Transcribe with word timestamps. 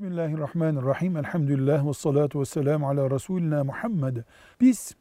Bismillahirrahmanirrahim. 0.00 1.16
Elhamdülillah 1.16 1.86
ve 1.86 1.92
salatu 1.92 2.40
ve 2.40 2.44
selamu 2.44 2.88
ala 2.88 3.10
Resulina 3.10 3.64
Muhammed. 3.64 4.16
Biz 4.60 4.94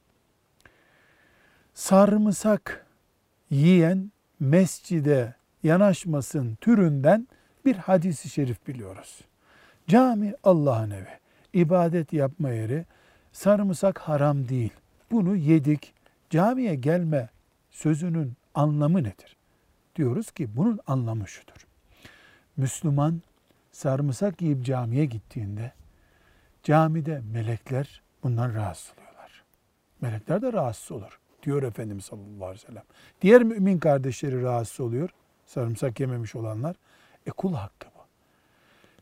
sarımsak 1.73 2.85
yiyen 3.49 4.12
mescide 4.39 5.33
yanaşmasın 5.63 6.55
türünden 6.55 7.28
bir 7.65 7.75
hadisi 7.75 8.29
şerif 8.29 8.67
biliyoruz. 8.67 9.21
Cami 9.88 10.33
Allah'ın 10.43 10.92
evi, 10.92 11.20
ibadet 11.53 12.13
yapma 12.13 12.49
yeri, 12.49 12.85
sarımsak 13.31 13.99
haram 13.99 14.49
değil. 14.49 14.74
Bunu 15.11 15.35
yedik, 15.35 15.93
camiye 16.29 16.75
gelme 16.75 17.29
sözünün 17.71 18.34
anlamı 18.53 18.99
nedir? 18.99 19.38
Diyoruz 19.95 20.31
ki 20.31 20.57
bunun 20.57 20.79
anlamı 20.88 21.27
şudur. 21.27 21.67
Müslüman 22.57 23.21
sarımsak 23.79 24.41
yiyip 24.41 24.65
camiye 24.65 25.05
gittiğinde 25.05 25.71
camide 26.63 27.21
melekler 27.33 28.01
bundan 28.23 28.53
rahatsız 28.53 28.93
oluyorlar. 28.97 29.43
Melekler 30.01 30.41
de 30.41 30.53
rahatsız 30.53 30.91
olur 30.91 31.20
diyor 31.43 31.63
Efendimiz 31.63 32.05
sallallahu 32.05 32.45
aleyhi 32.45 32.63
ve 32.63 32.67
sellem. 32.67 32.84
Diğer 33.21 33.43
mümin 33.43 33.79
kardeşleri 33.79 34.43
rahatsız 34.43 34.79
oluyor. 34.79 35.09
Sarımsak 35.45 35.99
yememiş 35.99 36.35
olanlar. 36.35 36.75
E 37.25 37.31
kul 37.31 37.53
hakkı 37.53 37.87
bu. 37.95 37.99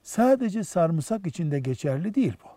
Sadece 0.04 0.64
sarımsak 0.64 1.28
içinde 1.28 1.60
geçerli 1.60 2.16
değil 2.16 2.34
bu. 2.44 2.50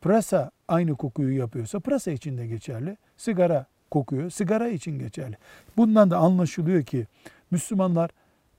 Pırasa 0.00 0.50
aynı 0.68 0.96
kokuyu 0.96 1.38
yapıyorsa 1.38 1.80
pırasa 1.80 2.10
için 2.10 2.38
de 2.38 2.46
geçerli. 2.46 2.96
Sigara 3.16 3.66
kokuyor, 3.90 4.30
sigara 4.30 4.68
için 4.68 4.98
geçerli. 4.98 5.36
Bundan 5.76 6.10
da 6.10 6.18
anlaşılıyor 6.18 6.82
ki 6.82 7.06
Müslümanlar 7.50 8.10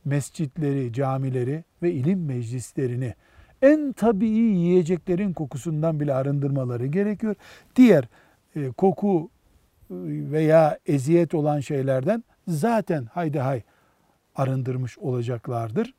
mescitleri, 0.06 0.94
camileri 0.94 1.64
ve 1.84 1.92
ilim 1.92 2.26
meclislerini 2.26 3.14
en 3.62 3.94
tabii 3.94 4.28
yiyeceklerin 4.28 5.34
kokusundan 5.34 6.00
bile 6.00 6.14
arındırmaları 6.14 6.86
gerekiyor. 6.86 7.36
Diğer 7.76 8.08
e, 8.56 8.72
koku 8.72 9.30
veya 9.90 10.80
eziyet 10.86 11.34
olan 11.34 11.60
şeylerden 11.60 12.24
zaten 12.48 13.06
haydi 13.14 13.40
hay 13.40 13.62
arındırmış 14.36 14.98
olacaklardır. 14.98 15.94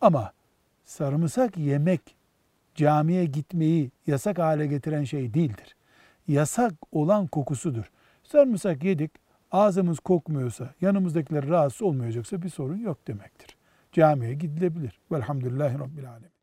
Ama 0.00 0.32
sarımsak 0.84 1.56
yemek 1.58 2.00
camiye 2.74 3.24
gitmeyi 3.24 3.90
yasak 4.06 4.38
hale 4.38 4.66
getiren 4.66 5.04
şey 5.04 5.34
değildir. 5.34 5.76
Yasak 6.28 6.72
olan 6.92 7.26
kokusudur. 7.26 7.90
Sarımsak 8.22 8.84
yedik, 8.84 9.10
ağzımız 9.50 9.98
kokmuyorsa, 9.98 10.74
yanımızdakiler 10.80 11.48
rahatsız 11.48 11.82
olmayacaksa 11.82 12.42
bir 12.42 12.48
sorun 12.48 12.78
yok 12.78 13.06
demektir. 13.08 13.56
Camiye 13.92 14.34
gidilebilir. 14.34 15.00
Velhamdülillahi 15.12 15.78
Rabbil 15.78 16.10
Alemin. 16.10 16.36